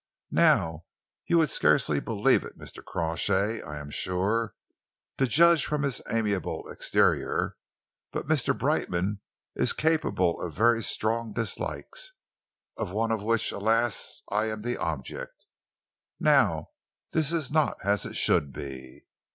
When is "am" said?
3.77-3.91, 14.47-14.63